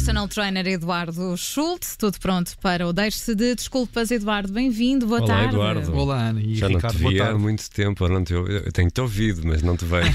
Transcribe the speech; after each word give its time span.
personal 0.00 0.26
trainer 0.26 0.66
Eduardo 0.66 1.36
Schultz. 1.36 1.94
Tudo 1.94 2.18
pronto 2.18 2.56
para 2.58 2.88
o 2.88 2.92
Deixe-se 2.92 3.34
de 3.34 3.54
Desculpas, 3.54 4.10
Eduardo. 4.10 4.50
Bem-vindo, 4.50 5.06
boa 5.06 5.20
Olá, 5.20 5.26
tarde. 5.26 5.54
Eduardo. 5.54 5.94
Olá, 5.94 6.28
Ana 6.28 6.40
e 6.40 6.54
Já 6.54 6.68
Ricardo, 6.68 6.98
não 6.98 7.10
te 7.10 7.14
vi 7.14 7.20
há 7.20 7.38
muito 7.38 7.70
tempo. 7.70 8.04
Eu, 8.06 8.08
não 8.08 8.24
te, 8.24 8.32
eu 8.32 8.72
tenho-te 8.72 8.98
ouvido, 8.98 9.42
mas 9.44 9.62
não 9.62 9.76
te 9.76 9.84
vejo. 9.84 10.10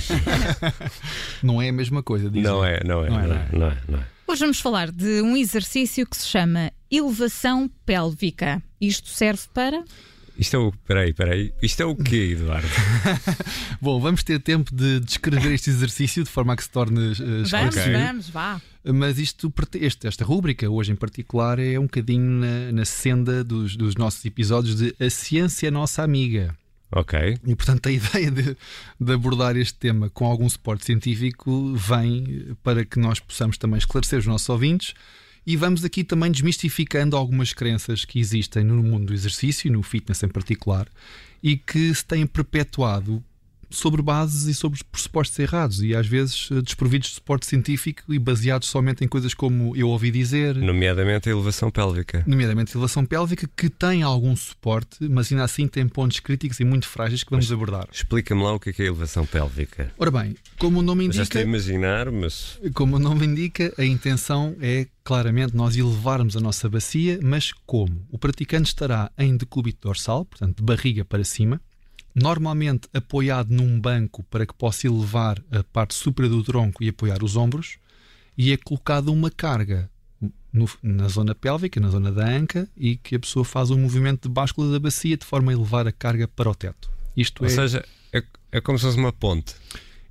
Não 1.44 1.62
é 1.62 1.70
a 1.70 1.74
mesma 1.74 2.02
coisa, 2.02 2.32
não, 2.34 2.66
é, 2.66 2.82
não 2.84 3.06
é, 3.06 3.10
Não 3.10 3.18
não 3.18 3.20
é, 3.22 3.26
é, 3.26 3.50
não 3.58 3.68
é, 3.68 3.78
não 3.88 4.00
é. 4.00 4.08
Hoje 4.28 4.40
vamos 4.40 4.60
falar 4.60 4.92
de 4.92 5.22
um 5.22 5.38
exercício 5.38 6.08
que 6.08 6.18
se 6.18 6.26
chama 6.26 6.72
elevação 6.90 7.70
pélvica. 7.86 8.64
Isto 8.82 9.10
serve 9.10 9.44
para. 9.54 9.84
Isto 10.38 10.56
é 10.56 10.60
o. 10.60 10.72
Peraí, 10.86 11.14
peraí. 11.14 11.54
Isto 11.62 11.82
é 11.84 11.86
o 11.86 11.96
quê, 11.96 12.32
Eduardo? 12.34 12.68
Bom, 13.82 14.00
vamos 14.00 14.24
ter 14.24 14.40
tempo 14.40 14.74
de 14.74 15.00
descrever 15.00 15.54
este 15.54 15.70
exercício 15.70 16.24
de 16.24 16.30
forma 16.30 16.54
a 16.54 16.56
que 16.58 16.64
se 16.64 16.70
torne 16.70 17.00
uh, 17.00 17.16
Vamos, 17.16 17.46
esclarecido. 17.46 17.92
vamos, 17.98 18.30
vá. 18.30 18.62
Mas 18.84 19.18
isto, 19.18 19.52
este- 19.76 20.08
esta 20.08 20.24
rúbrica, 20.26 20.70
hoje 20.70 20.92
em 20.92 20.96
particular, 20.96 21.58
é 21.60 21.80
um 21.80 21.84
bocadinho 21.84 22.24
na, 22.42 22.72
na 22.72 22.86
senda 22.86 23.44
dos, 23.44 23.76
dos 23.76 23.96
nossos 23.96 24.24
episódios 24.26 24.76
de 24.76 24.96
A 25.00 25.10
Ciência 25.10 25.68
é 25.68 25.72
Nossa 25.72 26.04
Amiga. 26.04 26.56
ok. 26.92 27.38
E, 27.46 27.56
portanto, 27.56 27.88
a 27.88 27.92
ideia 27.92 28.30
de, 28.30 28.58
de 29.00 29.14
abordar 29.14 29.56
este 29.58 29.76
tema 29.80 30.10
com 30.10 30.26
algum 30.26 30.48
suporte 30.50 30.86
científico 30.86 31.74
vem 31.76 32.56
para 32.64 32.84
que 32.86 33.00
nós 33.00 33.20
possamos 33.20 33.58
também 33.58 33.78
esclarecer 33.78 34.20
os 34.20 34.28
nossos 34.28 34.48
ouvintes 34.50 34.94
e 35.46 35.56
vamos 35.56 35.86
aqui 35.86 36.04
também 36.04 36.32
desmistificando 36.32 37.16
algumas 37.16 37.54
crenças 37.54 38.04
que 38.04 38.20
existem 38.20 38.64
no 38.64 38.82
mundo 38.82 39.08
do 39.08 39.14
exercício 39.14 39.68
e 39.68 39.72
no 39.72 39.84
fitness 39.84 40.24
em 40.24 40.28
particular 40.28 40.88
e 41.44 41.56
que 41.56 41.94
se 41.94 42.04
têm 42.04 42.26
perpetuado 42.26 43.24
sobre 43.70 44.02
bases 44.02 44.46
e 44.48 44.54
sobre 44.54 44.80
pressupostos 44.92 45.38
errados 45.40 45.82
e 45.82 45.96
às 45.96 46.08
vezes 46.08 46.50
eh, 46.52 46.62
desprovidos 46.62 47.10
de 47.10 47.16
suporte 47.16 47.46
científico 47.46 48.14
e 48.14 48.20
baseados 48.20 48.68
somente 48.68 49.04
em 49.04 49.08
coisas 49.08 49.34
como 49.34 49.76
eu 49.76 49.90
ouvi 49.90 50.12
dizer, 50.12 50.56
Nomeadamente 50.56 51.30
a 51.30 51.32
elevação 51.32 51.70
pélvica. 51.72 52.24
nomeadamente 52.26 52.74
elevação 52.76 53.06
pélvica, 53.06 53.50
que 53.56 53.70
tem 53.70 54.04
algum 54.04 54.36
suporte, 54.36 54.98
mas 55.10 55.32
ainda 55.32 55.44
assim 55.44 55.68
tem 55.68 55.88
pontos 55.88 56.20
críticos 56.20 56.60
e 56.60 56.64
muito 56.66 56.88
frágeis 56.88 57.24
que 57.24 57.32
vamos 57.32 57.52
abordar. 57.52 57.88
Explica-me 57.92 58.42
lá 58.44 58.54
o 58.54 58.60
que 58.60 58.70
é, 58.70 58.74
que 58.74 58.82
é 58.82 58.86
a 58.86 58.88
elevação 58.90 59.26
pélvica. 59.26 59.92
Ora 59.98 60.12
bem, 60.12 60.36
como 60.58 60.80
o 60.80 60.82
nome 60.82 61.06
Eu 61.08 61.12
já 61.14 61.24
estou 61.24 61.40
a 61.40 61.44
indica, 61.44 61.58
imaginar, 61.58 62.12
mas. 62.12 62.60
como 62.74 62.96
o 62.96 63.00
nome 63.00 63.26
indica, 63.26 63.74
a 63.78 63.84
intenção 63.86 64.56
é 64.62 64.88
claramente 65.04 65.56
nós 65.56 65.76
elevarmos 65.78 66.36
a 66.36 66.40
nossa 66.40 66.68
bacia, 66.68 67.20
mas 67.22 67.52
como? 67.66 68.06
O 68.10 68.18
praticante 68.18 68.68
estará 68.70 69.12
em 69.18 69.38
decúbito 69.38 69.88
dorsal, 69.88 70.26
portanto 70.26 70.58
de 70.58 70.64
barriga 70.64 71.06
para 71.06 71.24
cima, 71.24 71.62
normalmente 72.16 72.88
apoiado 72.94 73.52
num 73.52 73.80
banco 73.80 74.24
para 74.24 74.46
que 74.46 74.54
possa 74.54 74.88
elevar 74.88 75.40
a 75.52 75.64
parte 75.64 75.94
superior 75.94 76.32
do 76.34 76.44
tronco 76.44 76.82
e 76.84 76.88
apoiar 76.90 77.22
os 77.22 77.36
ombros, 77.36 77.78
e 78.38 78.52
é 78.54 78.58
colocada 78.58 79.12
uma 79.12 79.30
carga 79.30 79.90
no- 80.52 80.70
na 80.82 81.08
zona 81.10 81.36
pélvica, 81.36 81.80
na 81.80 81.90
zona 81.90 82.12
da 82.12 82.26
anca, 82.26 82.68
e 82.78 82.96
que 82.96 83.16
a 83.16 83.20
pessoa 83.20 83.44
faz 83.44 83.70
um 83.70 83.78
movimento 83.78 84.30
de 84.30 84.34
báscula 84.34 84.72
da 84.72 84.80
bacia 84.80 85.18
de 85.18 85.26
forma 85.26 85.52
a 85.52 85.56
elevar 85.56 85.86
a 85.88 85.92
carga 85.92 86.28
para 86.28 86.50
o 86.50 86.56
teto. 86.56 86.90
Isto 87.18 87.44
Ou 87.44 87.48
é 87.50 87.50
seja, 87.50 87.86
é, 88.14 88.24
é 88.54 88.62
como 88.62 88.78
se 88.80 88.86
fosse 88.86 88.98
uma 88.98 89.12
ponte. 89.12 89.54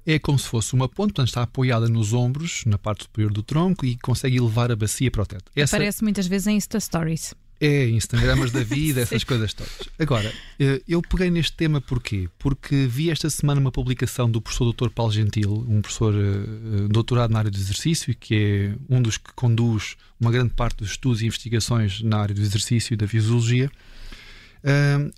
é 0.06 0.18
como 0.18 0.38
se 0.38 0.46
fosse 0.46 0.74
uma 0.74 0.86
ponte, 0.86 1.14
portanto 1.14 1.28
está 1.28 1.42
apoiada 1.42 1.88
nos 1.88 2.12
ombros, 2.12 2.62
na 2.66 2.76
parte 2.76 3.04
superior 3.04 3.32
do 3.32 3.42
tronco 3.42 3.86
e 3.86 3.96
consegue 3.96 4.36
elevar 4.36 4.70
a 4.70 4.76
bacia 4.76 5.10
para 5.10 5.22
o 5.22 5.26
teto. 5.26 5.50
Essa 5.56 5.76
Aparece 5.76 6.02
muitas 6.02 6.26
vezes 6.26 6.46
em 6.46 6.56
Insta 6.56 6.78
Stories. 6.78 7.32
É 7.64 7.88
Instagramas 7.88 8.52
da 8.52 8.62
vida, 8.62 9.00
essas 9.02 9.24
coisas 9.24 9.54
todas. 9.54 9.72
Agora, 9.98 10.32
eh, 10.58 10.82
eu 10.86 11.00
peguei 11.00 11.30
neste 11.30 11.56
tema 11.56 11.80
porquê? 11.80 12.28
Porque 12.38 12.86
vi 12.86 13.10
esta 13.10 13.30
semana 13.30 13.60
uma 13.60 13.72
publicação 13.72 14.30
do 14.30 14.40
professor 14.40 14.72
Dr. 14.72 14.90
Paulo 14.90 15.12
Gentil, 15.12 15.64
um 15.68 15.80
professor 15.80 16.14
eh, 16.14 16.18
eh, 16.18 16.88
doutorado 16.88 17.30
na 17.30 17.38
área 17.38 17.50
do 17.50 17.56
exercício, 17.56 18.14
que 18.14 18.34
é 18.34 18.94
um 18.94 19.00
dos 19.00 19.16
que 19.16 19.32
conduz 19.34 19.96
uma 20.20 20.30
grande 20.30 20.52
parte 20.52 20.78
dos 20.78 20.90
estudos 20.90 21.22
e 21.22 21.26
investigações 21.26 22.02
na 22.02 22.18
área 22.18 22.34
do 22.34 22.40
exercício 22.40 22.92
e 22.92 22.96
da 22.96 23.08
fisiologia. 23.08 23.70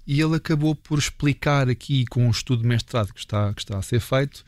E 0.04 0.20
ele 0.20 0.34
acabou 0.34 0.74
por 0.74 0.98
explicar 0.98 1.68
aqui, 1.68 2.04
com 2.06 2.26
um 2.26 2.30
estudo 2.30 2.62
de 2.62 2.68
mestrado 2.68 3.14
que 3.14 3.20
está, 3.20 3.54
que 3.54 3.60
está 3.60 3.78
a 3.78 3.82
ser 3.82 4.00
feito, 4.00 4.44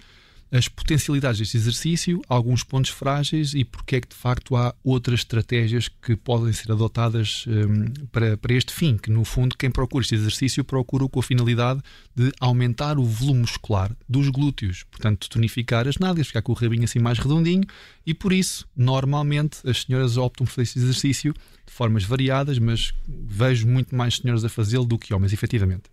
as 0.50 0.66
potencialidades 0.66 1.38
deste 1.38 1.56
exercício, 1.56 2.22
alguns 2.26 2.64
pontos 2.64 2.91
frágeis 2.91 3.53
e 3.54 3.64
porque 3.64 3.97
é 3.97 4.00
que 4.00 4.09
de 4.09 4.14
facto 4.14 4.56
há 4.56 4.75
outras 4.82 5.20
estratégias 5.20 5.88
que 5.88 6.16
podem 6.16 6.53
ser 6.53 6.72
adotadas 6.72 7.44
hum, 7.47 7.86
para, 8.10 8.36
para 8.36 8.54
este 8.54 8.72
fim, 8.72 8.97
que 8.97 9.10
no 9.10 9.25
fundo 9.25 9.56
quem 9.59 9.70
procura 9.70 10.03
este 10.03 10.14
exercício 10.14 10.64
procura 10.64 11.06
com 11.09 11.20
a 11.20 11.22
finalidade 11.22 11.81
de 12.14 12.32
aumentar 12.41 12.98
o 12.98 13.04
volume 13.04 13.41
muscular 13.41 13.94
dos 14.09 14.28
glúteos, 14.31 14.84
portanto 14.84 15.28
tonificar 15.28 15.86
as 15.86 15.98
nádegas, 15.98 16.28
ficar 16.28 16.42
com 16.42 16.53
o 16.53 16.54
rabinho 16.54 16.84
assim 16.84 16.98
mais 16.98 17.19
redondinho 17.19 17.65
e 18.06 18.15
por 18.15 18.32
isso 18.32 18.66
normalmente 18.75 19.59
as 19.69 19.82
senhoras 19.82 20.16
optam 20.16 20.47
por 20.47 20.62
este 20.62 20.78
exercício 20.78 21.34
de 21.66 21.72
formas 21.72 22.04
variadas, 22.04 22.59
mas 22.59 22.94
vejo 23.06 23.69
muito 23.69 23.94
mais 23.94 24.16
senhoras 24.16 24.44
a 24.44 24.48
fazê-lo 24.48 24.86
do 24.86 24.98
que 24.98 25.12
homens, 25.12 25.34
efetivamente. 25.34 25.91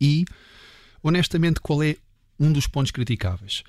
E 0.00 0.24
honestamente, 1.02 1.60
qual 1.60 1.82
é 1.82 1.96
um 2.38 2.52
dos 2.52 2.66
pontos 2.66 2.90
criticáveis? 2.90 3.62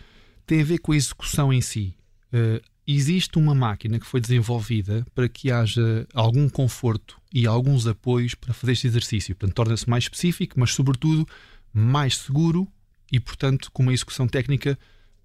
Tem 0.45 0.61
a 0.61 0.65
ver 0.65 0.79
com 0.79 0.91
a 0.91 0.95
execução 0.95 1.53
em 1.53 1.61
si. 1.61 1.95
Eh, 2.31 2.61
existe 2.87 3.37
uma 3.37 3.53
máquina 3.53 3.99
que 3.99 4.05
foi 4.05 4.19
desenvolvida 4.19 5.05
para 5.13 5.29
que 5.29 5.51
haja 5.51 6.07
algum 6.13 6.49
conforto 6.49 7.19
e 7.31 7.45
alguns 7.45 7.85
apoios 7.85 8.33
para 8.33 8.53
fazer 8.53 8.73
este 8.73 8.87
exercício. 8.87 9.35
Portanto, 9.35 9.55
torna-se 9.55 9.87
mais 9.87 10.05
específico, 10.05 10.59
mas, 10.59 10.73
sobretudo, 10.73 11.27
mais 11.71 12.17
seguro 12.17 12.67
e, 13.11 13.19
portanto, 13.19 13.71
com 13.71 13.83
uma 13.83 13.93
execução 13.93 14.27
técnica 14.27 14.77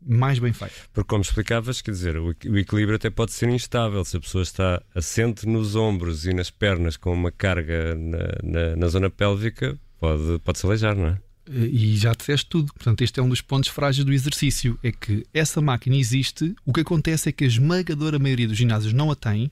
mais 0.07 0.39
bem 0.39 0.53
feita. 0.53 0.75
Porque, 0.93 1.09
como 1.09 1.23
explicavas, 1.23 1.81
quer 1.81 1.93
dizer, 1.93 2.19
o 2.19 2.31
equilíbrio 2.31 2.97
até 2.97 3.09
pode 3.09 3.33
ser 3.33 3.49
instável. 3.49 4.05
Se 4.05 4.19
a 4.19 4.21
pessoa 4.21 4.43
está 4.43 4.83
assente 4.95 5.47
nos 5.47 5.75
ombros 5.75 6.27
e 6.27 6.35
nas 6.35 6.51
pernas 6.51 6.99
com 6.99 7.13
uma 7.13 7.33
carga 7.33 7.95
na, 7.95 8.19
na, 8.43 8.77
na 8.77 8.89
zona 8.89 9.09
pélvica, 9.09 9.79
pode, 9.99 10.39
pode 10.41 10.59
se 10.59 10.67
aleijar, 10.67 10.95
não 10.95 11.07
é? 11.07 11.19
E 11.51 11.97
já 11.97 12.13
disseste 12.13 12.47
tudo. 12.47 12.73
Portanto, 12.73 13.03
este 13.03 13.21
é 13.21 13.23
um 13.23 13.29
dos 13.29 13.41
pontos 13.41 13.69
frágeis 13.69 14.05
do 14.05 14.13
exercício. 14.13 14.79
É 14.83 14.91
que 14.91 15.25
essa 15.33 15.61
máquina 15.61 15.97
existe. 15.97 16.55
O 16.65 16.73
que 16.73 16.81
acontece 16.81 17.29
é 17.29 17.33
que 17.33 17.45
a 17.45 17.47
esmagadora 17.47 18.19
maioria 18.19 18.49
dos 18.49 18.57
ginásios 18.57 18.93
não 18.93 19.11
a 19.11 19.15
tem 19.17 19.51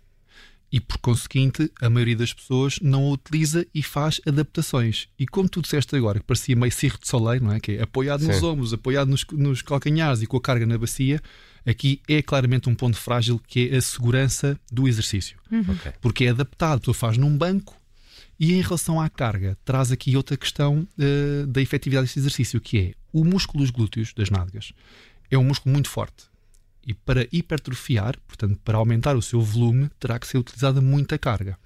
e, 0.73 0.81
por 0.81 0.97
conseguinte, 0.99 1.71
a 1.83 1.91
maioria 1.91 2.17
das 2.17 2.33
pessoas 2.33 2.79
não 2.81 3.09
a 3.09 3.11
utiliza 3.11 3.67
e 3.75 3.83
faz 3.83 4.23
adaptações. 4.27 5.07
E 5.19 5.27
como 5.27 5.47
tu 5.47 5.61
disseste 5.61 5.95
agora, 5.95 6.19
que 6.19 6.25
parecia 6.25 6.57
meio 6.57 6.73
Cirque 6.73 7.03
de 7.03 7.09
Soleil, 7.09 7.43
não 7.43 7.53
é? 7.53 7.61
Que 7.61 7.73
é 7.73 7.83
apoiado 7.83 8.25
nos 8.25 8.37
Sim. 8.37 8.47
ombros, 8.47 8.73
apoiado 8.73 9.09
nos, 9.09 9.27
nos 9.33 9.61
calcanhares 9.61 10.23
e 10.23 10.27
com 10.27 10.39
a 10.39 10.41
carga 10.41 10.65
na 10.65 10.79
bacia, 10.79 11.21
aqui 11.67 12.01
é 12.09 12.23
claramente 12.23 12.71
um 12.71 12.75
ponto 12.75 12.97
frágil 12.97 13.39
que 13.47 13.69
é 13.69 13.77
a 13.77 13.83
segurança 13.83 14.59
do 14.73 14.89
exercício. 14.89 15.37
Ok. 15.53 15.93
Porque 16.01 16.25
é 16.25 16.31
adaptado, 16.31 16.81
tu 16.81 16.95
faz 16.95 17.19
num 17.19 17.37
banco 17.37 17.77
e 18.39 18.55
em 18.55 18.61
relação 18.61 19.01
à 19.01 19.09
carga, 19.09 19.57
traz 19.65 19.93
aqui 19.93 20.17
outra 20.17 20.37
questão 20.37 20.87
eh, 20.99 21.45
da 21.47 21.61
efetividade 21.61 22.07
deste 22.07 22.19
exercício, 22.19 22.61
que 22.61 22.79
é 22.79 22.95
o 23.13 23.25
músculo 23.25 23.63
dos 23.63 23.71
glúteos, 23.71 24.13
das 24.15 24.31
nádegas, 24.31 24.73
é 25.31 25.39
um 25.39 25.45
músculo 25.45 25.73
muito 25.73 25.89
forte. 25.89 26.25
E 26.87 26.93
para 26.93 27.29
hipertrofiar, 27.31 28.19
portanto, 28.27 28.59
para 28.65 28.79
aumentar 28.79 29.17
o 29.17 29.23
seu 29.23 29.41
volume, 29.41 29.89
terá 30.01 30.19
que 30.19 30.27
ser 30.27 30.39
utilizada 30.39 30.81
muita 30.81 31.17
carga. 31.17 31.57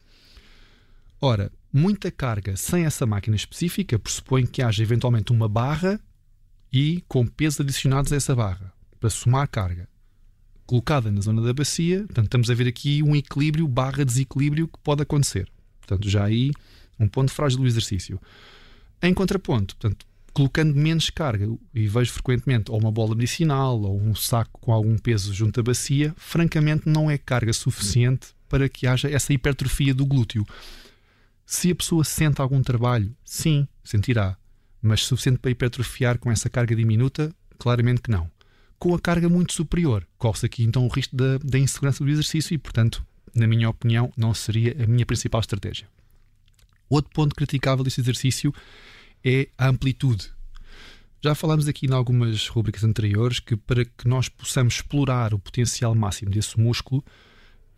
Ora, 1.21 1.51
muita 1.73 2.11
carga 2.11 2.57
sem 2.57 2.85
essa 2.85 3.07
máquina 3.07 3.37
específica 3.37 3.99
pressupõe 3.99 4.47
que 4.47 4.61
haja 4.61 4.83
eventualmente 4.83 5.33
uma 5.33 5.49
barra 5.49 5.99
e 6.71 7.03
com 7.09 7.27
pesos 7.27 7.61
adicionados 7.61 8.13
a 8.13 8.17
essa 8.17 8.35
barra, 8.35 8.73
para 9.01 9.09
somar 9.09 9.49
carga. 9.49 9.89
Colocada 10.67 11.11
na 11.11 11.21
zona 11.21 11.41
da 11.41 11.55
bacia, 11.55 12.01
portanto, 12.01 12.27
estamos 12.27 12.51
a 12.51 12.55
ver 12.55 12.69
aqui 12.69 13.03
um 13.03 13.17
equilíbrio 13.17 13.67
barra 13.67 14.05
desequilíbrio 14.05 14.69
que 14.69 14.79
pode 14.81 15.03
acontecer. 15.03 15.51
Portanto, 15.87 16.09
já 16.09 16.25
aí 16.25 16.51
um 16.99 17.09
ponto 17.09 17.31
frágil 17.33 17.61
do 17.61 17.67
exercício. 17.67 18.21
Em 19.03 19.13
contraponto, 19.13 19.77
portanto, 19.77 20.07
colocando 20.33 20.75
menos 20.75 21.09
carga, 21.09 21.49
e 21.75 21.87
vejo 21.87 22.13
frequentemente 22.13 22.71
ou 22.71 22.79
uma 22.79 22.93
bola 22.93 23.15
medicinal 23.15 23.81
ou 23.81 23.99
um 23.99 24.15
saco 24.15 24.61
com 24.61 24.73
algum 24.73 24.99
peso 24.99 25.33
junto 25.33 25.61
à 25.61 25.63
bacia, 25.63 26.15
francamente 26.19 26.89
não 26.89 27.11
é 27.11 27.17
carga 27.17 27.53
suficiente 27.53 28.29
para 28.49 28.69
que 28.69 28.87
haja 28.87 29.11
essa 29.11 29.33
hipertrofia 29.33 29.95
do 29.95 30.05
glúteo. 30.05 30.47
Se 31.45 31.71
a 31.71 31.75
pessoa 31.75 32.05
sente 32.05 32.41
algum 32.41 32.61
trabalho, 32.63 33.15
sim, 33.25 33.67
sentirá, 33.83 34.37
mas 34.83 35.05
suficiente 35.05 35.39
para 35.39 35.51
hipertrofiar 35.51 36.19
com 36.19 36.31
essa 36.31 36.51
carga 36.51 36.75
diminuta, 36.77 37.35
claramente 37.59 38.03
que 38.03 38.11
não. 38.11 38.31
Com 38.79 38.95
a 38.95 39.01
carga 39.01 39.29
muito 39.29 39.55
superior, 39.55 40.07
corre-se 40.19 40.45
aqui 40.45 40.65
então 40.65 40.85
o 40.85 40.89
risco 40.89 41.17
da, 41.17 41.39
da 41.39 41.59
insegurança 41.59 42.05
do 42.05 42.11
exercício 42.11 42.53
e, 42.53 42.59
portanto, 42.59 43.03
na 43.35 43.47
minha 43.47 43.69
opinião, 43.69 44.13
não 44.17 44.33
seria 44.35 44.77
a 44.83 44.87
minha 44.87 45.07
principal 45.07 45.41
estratégia. 45.41 45.89
Outro 46.89 47.11
ponto 47.13 47.35
criticável 47.35 47.85
deste 47.85 48.01
exercício 48.01 48.55
é 49.25 49.49
a 49.59 49.69
amplitude. 49.69 50.31
Já 51.23 51.35
falámos 51.35 51.67
aqui 51.67 51.87
em 51.87 51.93
algumas 51.93 52.47
rubricas 52.49 52.85
anteriores 52.85 53.41
que 53.41 53.57
para 53.57 53.85
que 53.85 54.07
nós 54.07 54.29
possamos 54.29 54.75
explorar 54.75 55.35
o 55.35 55.39
potencial 55.39 55.95
máximo 55.95 56.31
desse 56.31 56.59
músculo 56.59 57.05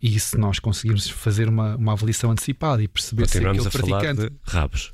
e 0.01 0.19
se 0.19 0.37
nós 0.37 0.59
conseguirmos 0.59 1.09
fazer 1.09 1.49
uma, 1.49 1.75
uma 1.75 1.93
avaliação 1.93 2.31
antecipada 2.31 2.81
e 2.83 2.87
perceber 2.87 3.27
se 3.27 3.37
aquele 3.39 3.69
praticante 3.69 4.29
de 4.29 4.31
rabos. 4.43 4.91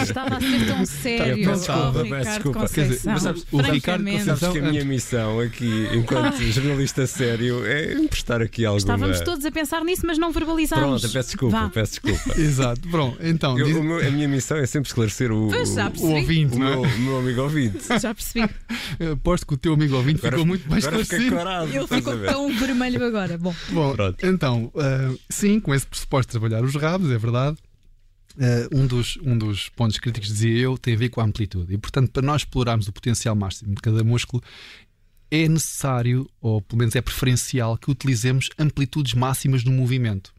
Estava 0.00 0.36
a 0.36 0.40
ser 0.40 0.66
tão 0.66 0.86
sério. 0.86 1.44
peço 1.44 1.60
desculpa, 1.66 1.98
oh, 2.00 2.08
peço 2.08 2.30
desculpa. 2.30 2.58
Conceição. 2.60 2.74
Quer 2.84 2.88
dizer, 2.96 3.10
mas 3.10 3.22
sabes, 3.22 3.46
o 3.52 3.56
Ricardo. 3.60 4.04
Conceição- 4.04 4.36
Sabes 4.36 4.52
que 4.52 4.58
a 4.58 4.70
minha 4.70 4.84
missão 4.84 5.40
aqui, 5.40 5.88
enquanto 5.92 6.40
jornalista 6.42 7.06
sério, 7.06 7.64
é 7.66 7.94
emprestar 7.94 8.40
aqui 8.40 8.64
alguma. 8.64 8.78
Estávamos 8.78 9.20
todos 9.20 9.44
a 9.44 9.50
pensar 9.50 9.84
nisso, 9.84 10.02
mas 10.06 10.18
não 10.18 10.32
verbalizámos. 10.32 11.00
Pronto, 11.00 11.12
peço 11.12 11.28
desculpa, 11.30 11.60
Vá. 11.62 11.68
peço 11.68 12.00
desculpa. 12.00 12.38
Exato, 12.40 12.88
pronto. 12.88 13.18
Então, 13.20 13.58
Eu- 13.58 13.66
diz- 13.66 13.76
meu- 13.76 14.06
a 14.06 14.10
minha 14.10 14.28
missão 14.28 14.56
é 14.56 14.66
sempre 14.66 14.88
esclarecer 14.88 15.30
o, 15.32 15.48
o, 15.48 16.12
ouvinte, 16.12 16.56
o 16.56 16.58
não 16.58 16.66
meu, 16.70 16.84
é? 16.84 16.88
o 16.94 16.98
meu 17.00 17.18
amigo 17.18 17.42
ouvinte. 17.42 17.78
Já 18.00 18.14
percebi. 18.14 18.48
aposto 19.12 19.46
que 19.46 19.54
o 19.54 19.56
teu 19.56 19.74
amigo 19.74 19.96
ouvinte 19.96 20.18
Agora, 20.20 20.32
ficou 20.36 20.46
muito 20.46 20.68
mais 20.70 20.84
esclarecido. 20.84 21.36
corado. 21.36 21.70
Ele 21.74 21.86
ficou 21.86 22.16
tão 22.18 22.56
vermelho 22.56 23.04
agora. 23.04 23.36
Bom, 23.38 23.54
Bom, 23.70 23.94
Pronto. 23.94 24.26
então, 24.26 24.70
ah, 24.76 25.12
sim, 25.28 25.58
com 25.60 25.74
esse 25.74 25.86
pressuposto 25.86 26.32
de 26.32 26.38
trabalhar 26.38 26.64
os 26.64 26.74
rabos, 26.74 27.10
é 27.10 27.18
verdade. 27.18 27.56
Ah, 28.38 28.68
um, 28.74 28.86
dos, 28.86 29.18
um 29.22 29.36
dos 29.36 29.68
pontos 29.70 29.98
críticos, 29.98 30.28
dizia 30.28 30.58
eu, 30.58 30.76
tem 30.76 30.94
a 30.94 30.98
ver 30.98 31.08
com 31.08 31.20
a 31.20 31.24
amplitude. 31.24 31.72
E, 31.72 31.78
portanto, 31.78 32.10
para 32.10 32.22
nós 32.22 32.42
explorarmos 32.42 32.86
o 32.88 32.92
potencial 32.92 33.34
máximo 33.34 33.74
de 33.74 33.80
cada 33.80 34.04
músculo, 34.04 34.42
é 35.30 35.48
necessário, 35.48 36.28
ou 36.40 36.60
pelo 36.60 36.78
menos 36.78 36.94
é 36.94 37.00
preferencial, 37.00 37.76
que 37.76 37.90
utilizemos 37.90 38.50
amplitudes 38.58 39.14
máximas 39.14 39.64
no 39.64 39.72
movimento. 39.72 40.32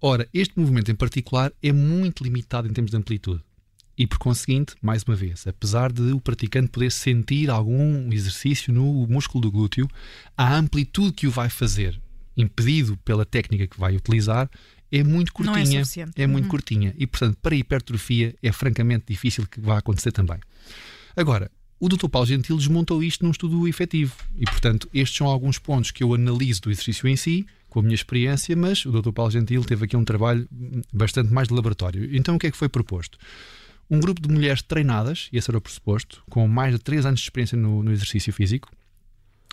Ora, 0.00 0.28
este 0.34 0.58
movimento 0.58 0.90
em 0.90 0.94
particular 0.94 1.52
é 1.62 1.72
muito 1.72 2.24
limitado 2.24 2.66
em 2.66 2.72
termos 2.72 2.90
de 2.90 2.96
amplitude. 2.96 3.42
E 3.96 4.06
por 4.06 4.18
conseguinte, 4.18 4.74
mais 4.82 5.04
uma 5.04 5.14
vez, 5.14 5.46
apesar 5.46 5.92
de 5.92 6.12
o 6.12 6.20
praticante 6.20 6.70
poder 6.70 6.90
sentir 6.90 7.50
algum 7.50 8.10
exercício 8.10 8.72
no 8.72 9.06
músculo 9.06 9.42
do 9.42 9.52
glúteo, 9.52 9.86
a 10.36 10.56
amplitude 10.56 11.12
que 11.12 11.26
o 11.26 11.30
vai 11.30 11.50
fazer, 11.50 12.00
impedido 12.36 12.96
pela 13.04 13.24
técnica 13.24 13.66
que 13.66 13.78
vai 13.78 13.94
utilizar, 13.94 14.50
é 14.92 15.02
muito 15.02 15.32
Não 15.42 15.52
é 15.54 15.58
curtinha. 15.60 15.84
suficiente. 15.84 16.26
muito 16.26 16.44
Uhum. 16.44 16.50
curtinha. 16.50 16.94
E, 16.98 17.06
portanto, 17.06 17.36
para 17.42 17.54
a 17.54 17.58
hipertrofia 17.58 18.34
é 18.42 18.52
francamente 18.52 19.06
difícil 19.08 19.46
que 19.46 19.60
vá 19.60 19.78
acontecer 19.78 20.12
também. 20.12 20.38
Agora, 21.16 21.50
o 21.80 21.88
Dr. 21.88 22.08
Paulo 22.08 22.26
Gentil 22.28 22.56
desmontou 22.56 23.02
isto 23.02 23.24
num 23.24 23.30
estudo 23.32 23.66
efetivo. 23.66 24.14
E, 24.36 24.44
portanto, 24.44 24.88
estes 24.94 25.16
são 25.16 25.26
alguns 25.26 25.58
pontos 25.58 25.90
que 25.90 26.04
eu 26.04 26.14
analiso 26.14 26.60
do 26.62 26.70
exercício 26.70 27.08
em 27.08 27.16
si, 27.16 27.44
com 27.68 27.80
a 27.80 27.82
minha 27.82 27.94
experiência, 27.94 28.54
mas 28.54 28.84
o 28.84 28.92
Dr. 28.92 29.10
Paulo 29.12 29.30
Gentil 29.30 29.64
teve 29.64 29.86
aqui 29.86 29.96
um 29.96 30.04
trabalho 30.04 30.46
bastante 30.92 31.32
mais 31.32 31.48
de 31.48 31.54
laboratório. 31.54 32.14
Então, 32.14 32.36
o 32.36 32.38
que 32.38 32.46
é 32.46 32.50
que 32.50 32.56
foi 32.56 32.68
proposto? 32.68 33.18
Um 33.90 33.98
grupo 33.98 34.20
de 34.22 34.28
mulheres 34.32 34.62
treinadas, 34.62 35.28
e 35.32 35.38
esse 35.38 35.50
era 35.50 35.58
o 35.58 35.60
pressuposto, 35.60 36.22
com 36.30 36.46
mais 36.46 36.72
de 36.74 36.78
3 36.80 37.04
anos 37.06 37.20
de 37.20 37.24
experiência 37.26 37.56
no, 37.58 37.82
no 37.82 37.90
exercício 37.90 38.32
físico, 38.32 38.70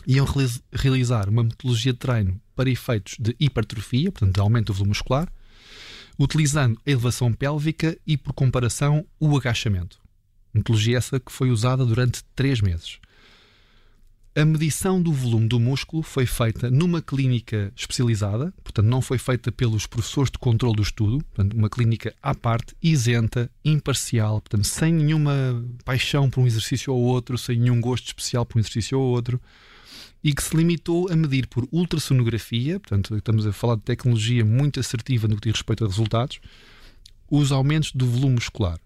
iam 0.05 0.25
realiz- 0.25 0.61
realizar 0.71 1.27
uma 1.29 1.43
metodologia 1.43 1.91
de 1.93 1.99
treino 1.99 2.39
para 2.59 2.69
efeitos 2.69 3.15
de 3.17 3.33
hipertrofia, 3.39 4.11
portanto, 4.11 4.35
de 4.35 4.41
aumento 4.41 4.67
do 4.67 4.73
volume 4.73 4.89
muscular, 4.89 5.31
utilizando 6.19 6.77
a 6.85 6.91
elevação 6.91 7.31
pélvica 7.31 7.97
e, 8.05 8.17
por 8.17 8.33
comparação, 8.33 9.05
o 9.17 9.37
agachamento. 9.37 9.97
Metodologia 10.53 10.97
essa 10.97 11.21
que 11.21 11.31
foi 11.31 11.51
usada 11.51 11.85
durante 11.85 12.21
3 12.35 12.59
meses. 12.59 12.99
A 14.35 14.43
medição 14.43 15.01
do 15.01 15.13
volume 15.13 15.47
do 15.47 15.57
músculo 15.57 16.03
foi 16.03 16.25
feita 16.25 16.69
numa 16.69 17.01
clínica 17.01 17.71
especializada, 17.77 18.53
portanto, 18.61 18.87
não 18.87 19.01
foi 19.01 19.17
feita 19.17 19.53
pelos 19.53 19.87
professores 19.87 20.29
de 20.29 20.37
controle 20.37 20.75
do 20.75 20.83
estudo, 20.83 21.23
portanto, 21.23 21.53
uma 21.53 21.69
clínica 21.69 22.13
à 22.21 22.35
parte, 22.35 22.75
isenta, 22.83 23.49
imparcial, 23.63 24.41
portanto, 24.41 24.65
sem 24.65 24.91
nenhuma 24.91 25.65
paixão 25.85 26.29
por 26.29 26.41
um 26.41 26.47
exercício 26.47 26.93
ou 26.93 26.99
outro, 27.03 27.37
sem 27.37 27.57
nenhum 27.57 27.79
gosto 27.79 28.07
especial 28.07 28.45
por 28.45 28.57
um 28.57 28.59
exercício 28.59 28.99
ou 28.99 29.05
outro, 29.05 29.39
e 30.23 30.33
que 30.33 30.43
se 30.43 30.55
limitou 30.55 31.09
a 31.09 31.15
medir 31.15 31.47
por 31.47 31.67
ultrassonografia, 31.71 32.79
portanto, 32.79 33.15
estamos 33.15 33.47
a 33.47 33.53
falar 33.53 33.75
de 33.75 33.83
tecnologia 33.83 34.43
muito 34.43 34.79
assertiva 34.79 35.27
no 35.27 35.35
que 35.35 35.49
diz 35.49 35.53
respeito 35.53 35.85
a 35.85 35.87
resultados, 35.87 36.39
os 37.29 37.51
aumentos 37.51 37.91
do 37.91 38.05
volume 38.05 38.35
muscular. 38.35 38.79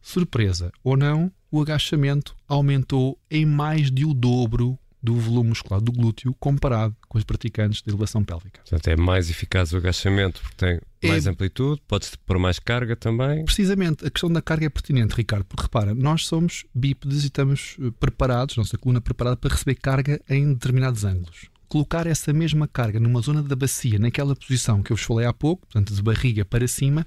Surpresa 0.00 0.72
ou 0.82 0.96
não, 0.96 1.32
o 1.50 1.60
agachamento 1.62 2.36
aumentou 2.46 3.18
em 3.30 3.46
mais 3.46 3.90
de 3.90 4.04
o 4.04 4.12
dobro 4.12 4.78
do 5.02 5.14
volume 5.14 5.50
muscular 5.50 5.80
do 5.80 5.92
glúteo 5.92 6.34
comparado 6.40 6.94
com 7.08 7.18
os 7.18 7.24
praticantes 7.24 7.80
de 7.82 7.88
elevação 7.90 8.24
pélvica. 8.24 8.60
Portanto, 8.62 8.88
é 8.88 8.96
mais 8.96 9.30
eficaz 9.30 9.72
o 9.72 9.76
agachamento 9.76 10.40
porque 10.40 10.56
tem 10.56 10.80
É- 11.00 11.08
mais 11.08 11.26
amplitude, 11.26 11.80
pode-se 11.86 12.18
pôr 12.18 12.38
mais 12.38 12.58
carga 12.58 12.96
também. 12.96 13.44
Precisamente, 13.44 14.04
a 14.04 14.10
questão 14.10 14.30
da 14.30 14.42
carga 14.42 14.66
é 14.66 14.68
pertinente, 14.68 15.14
Ricardo, 15.14 15.44
porque 15.44 15.62
repara, 15.62 15.94
nós 15.94 16.26
somos 16.26 16.64
bípedes 16.74 17.22
e 17.22 17.26
estamos 17.26 17.76
eh, 17.80 17.90
preparados, 18.00 18.56
nossa 18.56 18.76
coluna 18.76 19.00
preparada 19.00 19.36
para 19.36 19.52
receber 19.52 19.76
carga 19.76 20.20
em 20.28 20.52
determinados 20.52 21.04
ângulos. 21.04 21.46
Colocar 21.68 22.06
essa 22.06 22.32
mesma 22.32 22.66
carga 22.66 22.98
numa 22.98 23.20
zona 23.20 23.42
da 23.42 23.54
bacia, 23.54 23.98
naquela 23.98 24.34
posição 24.34 24.82
que 24.82 24.90
eu 24.90 24.96
vos 24.96 25.04
falei 25.04 25.26
há 25.26 25.32
pouco, 25.32 25.66
portanto, 25.66 25.94
de 25.94 26.02
barriga 26.02 26.44
para 26.44 26.66
cima, 26.66 27.06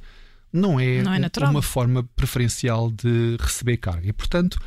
não 0.53 0.79
é, 0.79 1.01
Não 1.01 1.13
é 1.13 1.17
um- 1.17 1.21
natural. 1.21 1.49
uma 1.51 1.61
forma 1.61 2.03
preferencial 2.15 2.89
de 2.91 3.35
receber 3.39 3.77
carga. 3.77 4.07
E, 4.07 4.13
portanto, 4.13 4.57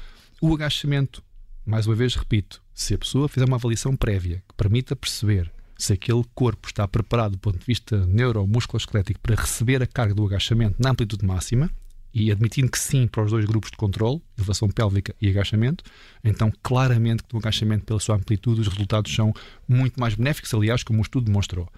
o 0.42 0.52
agachamento, 0.54 1.22
mais 1.64 1.86
uma 1.86 1.94
vez 1.94 2.14
repito, 2.16 2.60
se 2.74 2.94
a 2.94 2.98
pessoa 2.98 3.28
fizer 3.28 3.46
uma 3.46 3.56
avaliação 3.56 3.96
prévia 3.96 4.42
que 4.48 4.54
permita 4.56 4.96
perceber 4.96 5.50
se 5.78 5.92
aquele 5.92 6.24
corpo 6.34 6.68
está 6.68 6.86
preparado 6.86 7.32
do 7.32 7.38
ponto 7.38 7.58
de 7.58 7.64
vista 7.64 8.04
neuromusculoesquelético 8.06 9.20
para 9.20 9.36
receber 9.36 9.82
a 9.82 9.86
carga 9.86 10.14
do 10.14 10.24
agachamento 10.24 10.76
na 10.78 10.90
amplitude 10.90 11.24
máxima, 11.24 11.70
e 12.14 12.30
admitindo 12.30 12.70
que 12.70 12.78
sim 12.78 13.08
para 13.08 13.24
os 13.24 13.32
dois 13.32 13.44
grupos 13.44 13.72
de 13.72 13.76
controle, 13.76 14.22
elevação 14.38 14.68
pélvica 14.68 15.14
e 15.20 15.28
agachamento, 15.28 15.82
então 16.22 16.52
claramente 16.62 17.24
que 17.24 17.34
no 17.34 17.40
agachamento, 17.40 17.84
pela 17.84 17.98
sua 17.98 18.14
amplitude, 18.14 18.60
os 18.60 18.68
resultados 18.68 19.12
são 19.12 19.34
muito 19.66 19.98
mais 19.98 20.14
benéficos, 20.14 20.54
aliás, 20.54 20.84
como 20.84 21.00
o 21.00 21.02
estudo 21.02 21.26
demonstrou. 21.26 21.68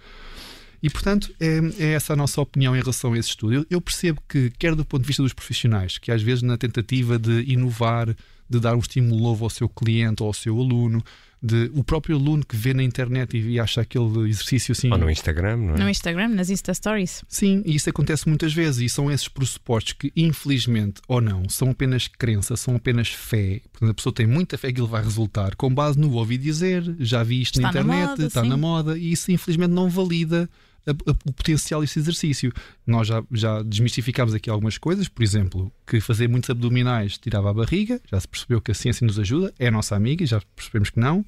E, 0.83 0.91
portanto, 0.91 1.35
é, 1.41 1.59
é 1.79 1.93
essa 1.95 2.13
a 2.13 2.17
nossa 2.17 2.39
opinião 2.39 2.77
em 2.77 2.81
relação 2.81 3.15
a 3.15 3.19
esse 3.19 3.31
estudo. 3.31 3.55
Eu, 3.55 3.67
eu 3.71 3.81
percebo 3.81 4.21
que, 4.29 4.51
quer 4.51 4.75
do 4.75 4.85
ponto 4.85 5.01
de 5.01 5.07
vista 5.07 5.23
dos 5.23 5.33
profissionais, 5.33 5.97
que 5.97 6.13
às 6.13 6.21
vezes 6.21 6.43
na 6.43 6.59
tentativa 6.59 7.19
de 7.19 7.43
inovar, 7.51 8.15
de 8.49 8.61
dar 8.61 8.75
um 8.75 8.81
estímulo 8.81 9.21
novo 9.21 9.45
ao 9.45 9.51
seu 9.51 9.69
cliente 9.69 10.23
ou 10.23 10.29
ao 10.29 10.35
seu 10.35 10.59
aluno, 10.59 11.03
de 11.43 11.71
o 11.75 11.85
próprio 11.85 12.17
aluno 12.17 12.45
que 12.45 12.57
vê 12.57 12.73
na 12.73 12.83
internet 12.83 13.37
e, 13.37 13.53
e 13.53 13.61
acha 13.61 13.81
aquele 13.81 14.29
exercício 14.29 14.73
assim. 14.73 14.91
Ou 14.91 14.99
no 14.99 15.11
Instagram, 15.11 15.57
não 15.57 15.75
é? 15.75 15.79
no 15.79 15.89
Instagram, 15.89 16.29
nas 16.29 16.51
Insta 16.51 16.73
Stories. 16.73 17.25
Sim, 17.29 17.63
e 17.65 17.75
isso 17.75 17.89
acontece 17.91 18.29
muitas 18.29 18.53
vezes, 18.53 18.81
e 18.81 18.89
são 18.89 19.11
esses 19.11 19.29
pressupostos 19.29 19.93
que, 19.93 20.13
infelizmente 20.17 21.01
ou 21.07 21.21
não, 21.21 21.49
são 21.49 21.71
apenas 21.71 22.09
crença, 22.09 22.57
são 22.57 22.77
apenas 22.77 23.09
fé. 23.09 23.61
Portanto, 23.71 23.91
a 23.91 23.95
pessoa 23.95 24.13
tem 24.13 24.27
muita 24.27 24.57
fé 24.57 24.73
que 24.73 24.81
ele 24.81 24.89
vai 24.89 25.03
resultar, 25.03 25.55
com 25.57 25.73
base 25.73 25.99
no 25.99 26.13
ouvi 26.13 26.39
dizer, 26.39 26.83
já 26.99 27.23
vi 27.23 27.43
isto 27.43 27.61
na 27.61 27.69
Está 27.69 27.83
na 27.83 27.85
internet, 27.85 28.09
moda, 28.09 28.27
está 28.27 28.43
sim. 28.43 28.49
na 28.49 28.57
moda, 28.57 28.99
e 28.99 29.13
isso 29.13 29.31
infelizmente 29.31 29.71
não 29.71 29.89
valida 29.89 30.49
a- 30.87 30.91
a- 31.11 31.17
o 31.25 31.33
potencial 31.33 31.81
desse 31.81 31.99
exercício. 31.99 32.53
Nós 32.87 33.07
já, 33.09 33.23
já 33.33 33.63
desmistificámos 33.63 34.35
aqui 34.35 34.49
algumas 34.51 34.79
coisas, 34.79 35.09
por 35.09 35.23
exemplo, 35.23 35.73
que 35.87 36.01
fazer 36.01 36.29
muitos 36.29 36.51
abdominais 36.51 37.19
tirava 37.19 37.51
a 37.51 37.55
barriga, 37.55 38.01
já 38.11 38.21
se 38.21 38.29
percebeu 38.29 38.61
que 38.61 38.71
a 38.71 38.75
ciência 38.75 39.07
nos 39.07 39.19
ajuda, 39.19 39.53
é 39.59 39.69
a 39.69 39.71
nossa 39.71 39.95
amiga, 39.97 40.25
já 40.25 40.41
percebemos 40.55 40.91
que 40.91 41.01
não. 41.01 41.25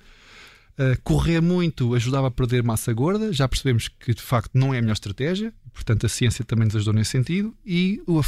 Uh, 0.81 0.95
correr 1.03 1.41
muito 1.41 1.93
ajudava 1.97 2.29
a 2.29 2.31
perder 2.31 2.63
massa 2.63 2.93
gorda, 2.93 3.33
já 3.33 3.49
percebemos 3.49 3.89
que 3.89 4.15
de 4.15 4.23
facto 4.23 4.53
não 4.55 4.73
é 4.73 4.79
a 4.79 4.81
melhor 4.81 4.93
estratégia, 4.93 5.53
portanto 5.75 6.07
a 6.07 6.09
ciência 6.09 6.45
também 6.45 6.67
nos 6.67 6.77
ajudou 6.77 6.95
nesse 6.95 7.11
sentido. 7.11 7.53
E 7.67 8.01
o- 8.07 8.23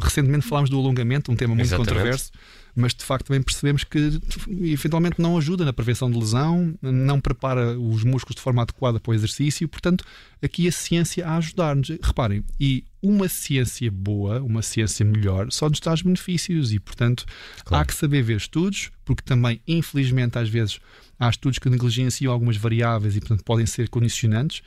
recentemente 0.00 0.46
falámos 0.46 0.70
do 0.70 0.78
alongamento, 0.78 1.32
um 1.32 1.34
tema 1.34 1.52
muito 1.52 1.66
Exatamente. 1.66 1.88
controverso, 1.90 2.30
mas 2.76 2.94
de 2.94 3.02
facto 3.02 3.26
também 3.28 3.42
percebemos 3.42 3.82
que 3.84 4.20
eventualmente 4.60 5.20
não 5.20 5.38
ajuda 5.38 5.64
na 5.64 5.72
prevenção 5.72 6.10
de 6.10 6.18
lesão, 6.18 6.74
não 6.82 7.18
prepara 7.20 7.78
os 7.78 8.04
músculos 8.04 8.36
de 8.36 8.42
forma 8.42 8.60
adequada 8.62 9.00
para 9.00 9.10
o 9.10 9.14
exercício, 9.14 9.66
portanto 9.66 10.04
aqui 10.42 10.68
a 10.68 10.72
ciência 10.72 11.26
a 11.26 11.38
ajudar-nos. 11.38 11.88
Reparem, 12.02 12.44
e 12.60 12.84
uma 13.02 13.28
ciência 13.28 13.90
boa, 13.90 14.40
uma 14.42 14.60
ciência 14.60 15.04
melhor, 15.06 15.50
só 15.50 15.68
nos 15.70 15.80
traz 15.80 16.02
benefícios 16.02 16.72
e, 16.72 16.78
portanto, 16.78 17.24
Claro. 17.64 17.82
há 17.82 17.86
que 17.86 17.94
saber 17.94 18.22
ver 18.22 18.36
estudos, 18.36 18.90
porque 19.04 19.22
também, 19.22 19.60
infelizmente, 19.66 20.38
às 20.38 20.48
vezes 20.48 20.78
há 21.18 21.30
estudos 21.30 21.58
que 21.58 21.70
negligenciam 21.70 22.32
algumas 22.32 22.56
variáveis 22.56 23.16
e, 23.16 23.20
portanto, 23.20 23.42
podem 23.42 23.64
ser 23.64 23.88
condicionantes. 23.88 24.62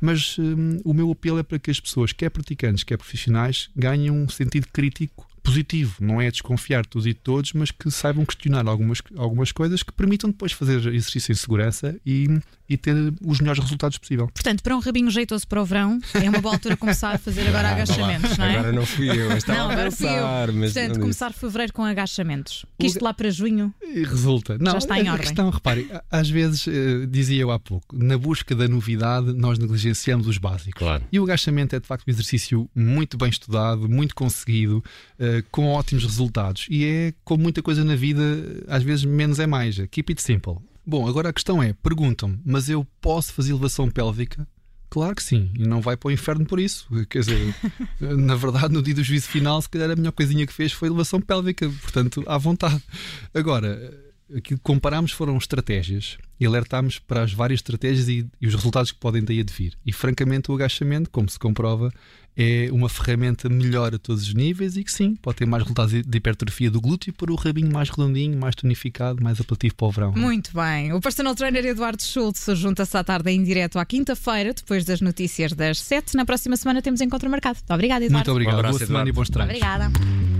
Mas 0.00 0.38
hum, 0.38 0.80
o 0.82 0.94
meu 0.94 1.10
apelo 1.10 1.38
é 1.38 1.42
para 1.42 1.58
que 1.58 1.70
as 1.70 1.78
pessoas, 1.78 2.10
quer 2.12 2.30
praticantes, 2.30 2.84
quer 2.84 2.96
profissionais, 2.96 3.68
ganhem 3.76 4.10
um 4.10 4.26
sentido 4.30 4.66
crítico 4.72 5.28
positivo. 5.42 5.96
Não 6.00 6.20
é 6.20 6.30
desconfiar 6.30 6.82
de 6.82 6.88
todos 6.88 7.06
e 7.06 7.12
de 7.12 7.18
todos, 7.18 7.52
mas 7.52 7.70
que 7.70 7.90
saibam 7.90 8.24
questionar 8.24 8.66
algumas, 8.66 9.02
algumas 9.16 9.52
coisas 9.52 9.82
que 9.82 9.92
permitam 9.92 10.30
depois 10.30 10.52
fazer 10.52 10.76
exercício 10.94 11.32
em 11.32 11.36
segurança 11.36 11.98
e, 12.04 12.26
e 12.70 12.76
ter 12.76 12.94
os 13.26 13.40
melhores 13.40 13.60
resultados 13.62 13.98
possível. 13.98 14.28
Portanto, 14.32 14.62
para 14.62 14.76
um 14.76 14.78
rabinho 14.78 15.10
jeitoso 15.10 15.46
para 15.46 15.60
o 15.60 15.64
verão, 15.64 15.98
é 16.14 16.30
uma 16.30 16.40
boa 16.40 16.54
altura 16.54 16.76
começar 16.76 17.14
a 17.14 17.18
fazer 17.18 17.46
agora 17.48 17.68
Ah, 17.68 17.72
agachamentos, 17.72 18.38
não 18.38 18.44
é? 18.46 18.56
Agora 18.56 18.72
não 18.72 18.86
fui 18.86 19.10
eu, 19.10 19.32
estava 19.36 19.58
Não, 19.58 19.68
a 19.68 19.72
agora 19.72 19.90
fui 19.90 20.06
eu. 20.06 20.12
pensar, 20.12 20.52
mas 20.52 20.72
Portanto, 20.72 20.92
não 20.94 21.00
começar 21.02 21.32
fevereiro 21.32 21.72
com 21.72 21.84
agachamentos. 21.84 22.64
Que 22.78 22.86
isto 22.86 23.02
lá 23.04 23.12
para 23.12 23.28
junho. 23.30 23.74
E 23.82 24.04
resulta. 24.04 24.56
Não, 24.58 24.72
Já 24.72 24.78
está 24.78 25.00
em 25.00 25.08
a, 25.08 25.10
a 25.10 25.12
ordem. 25.14 25.26
questão, 25.26 25.50
reparem, 25.50 25.86
a- 25.92 26.02
às 26.10 26.30
vezes, 26.30 26.66
eh, 26.68 27.06
dizia 27.08 27.40
eu 27.42 27.50
há 27.50 27.58
pouco, 27.58 27.96
na 27.96 28.16
busca 28.16 28.54
da 28.54 28.68
novidade, 28.68 29.32
nós 29.32 29.58
negligenciamos 29.58 30.26
os 30.28 30.38
básicos. 30.38 30.78
Claro. 30.78 31.02
E 31.10 31.18
o 31.18 31.24
agachamento 31.24 31.74
é 31.74 31.80
de 31.80 31.86
facto 31.86 32.06
um 32.06 32.10
exercício 32.10 32.70
muito 32.74 33.18
bem 33.18 33.28
estudado, 33.30 33.88
muito 33.88 34.14
conseguido, 34.14 34.82
eh, 35.18 35.42
com 35.50 35.66
ótimos 35.66 36.04
resultados. 36.04 36.66
E 36.70 36.84
é 36.84 37.14
como 37.24 37.42
muita 37.42 37.60
coisa 37.62 37.82
na 37.84 37.96
vida, 37.96 38.22
às 38.68 38.82
vezes 38.82 39.04
menos 39.04 39.38
é 39.40 39.46
mais. 39.46 39.76
Keep 39.90 40.12
it 40.12 40.22
simple. 40.22 40.56
Bom, 40.86 41.06
agora 41.06 41.28
a 41.28 41.32
questão 41.32 41.62
é: 41.62 41.72
perguntam-me, 41.72 42.40
mas 42.44 42.68
eu 42.68 42.86
posso 43.00 43.32
fazer 43.32 43.52
elevação 43.52 43.90
pélvica 43.90 44.46
Claro 44.90 45.14
que 45.14 45.22
sim, 45.22 45.52
e 45.56 45.64
não 45.64 45.80
vai 45.80 45.96
para 45.96 46.08
o 46.08 46.10
inferno 46.10 46.44
por 46.44 46.58
isso. 46.58 46.88
Quer 47.08 47.20
dizer, 47.20 47.54
na 48.00 48.34
verdade, 48.34 48.74
no 48.74 48.82
dia 48.82 48.92
do 48.92 49.04
juízo 49.04 49.28
final, 49.28 49.62
se 49.62 49.68
calhar 49.68 49.88
a 49.88 49.94
melhor 49.94 50.10
coisinha 50.10 50.44
que 50.44 50.52
fez 50.52 50.72
foi 50.72 50.88
elevação 50.88 51.20
pélvica, 51.20 51.70
portanto, 51.80 52.24
à 52.26 52.36
vontade. 52.36 52.82
Agora, 53.32 53.96
aquilo 54.36 54.58
que 54.58 54.64
comparámos 54.64 55.12
foram 55.12 55.38
estratégias 55.38 56.18
e 56.40 56.44
alertámos 56.44 56.98
para 56.98 57.22
as 57.22 57.32
várias 57.32 57.58
estratégias 57.58 58.08
e, 58.08 58.26
e, 58.40 58.48
os 58.48 58.54
resultados 58.54 58.90
que 58.90 58.98
podem 58.98 59.22
daí 59.22 59.38
advir. 59.38 59.74
E 59.86 59.92
francamente, 59.92 60.50
o 60.50 60.54
agachamento, 60.56 61.08
como 61.08 61.28
se 61.28 61.38
comprova, 61.38 61.92
é 62.36 62.68
uma 62.72 62.88
ferramenta 62.88 63.48
melhor 63.48 63.94
a 63.94 63.98
todos 63.98 64.22
os 64.22 64.34
níveis 64.34 64.76
e 64.76 64.84
que 64.84 64.92
sim, 64.92 65.14
pode 65.16 65.38
ter 65.38 65.46
mais 65.46 65.62
resultados 65.62 65.92
de 65.92 66.16
hipertrofia 66.18 66.70
do 66.70 66.80
glúteo 66.80 67.12
para 67.12 67.32
o 67.32 67.34
rabinho 67.34 67.72
mais 67.72 67.90
redondinho, 67.90 68.38
mais 68.38 68.54
tonificado, 68.54 69.22
mais 69.22 69.40
apelativo 69.40 69.74
para 69.74 69.86
o 69.86 69.90
verão. 69.90 70.12
Muito 70.12 70.50
bem. 70.54 70.92
O 70.92 71.00
personal 71.00 71.34
trainer 71.34 71.64
Eduardo 71.66 72.02
Schultz 72.02 72.46
junta-se 72.54 72.96
à 72.96 73.04
tarde 73.04 73.30
em 73.30 73.42
direto 73.42 73.78
à 73.78 73.84
quinta-feira, 73.84 74.54
depois 74.54 74.84
das 74.84 75.00
notícias 75.00 75.52
das 75.52 75.80
sete. 75.80 76.16
Na 76.16 76.24
próxima 76.24 76.56
semana 76.56 76.80
temos 76.80 77.00
encontro 77.00 77.28
marcado. 77.30 77.58
Obrigada, 77.68 78.04
Eduardo. 78.04 78.30
Muito 78.30 78.30
obrigado. 78.32 78.54
Um 78.54 78.58
abraço, 78.58 78.78
Boa 78.78 78.86
semana 78.86 79.08
Eduardo. 79.08 79.10
e 79.10 79.12
bons 79.12 79.30
treinos. 79.30 79.54
Obrigada. 79.56 80.39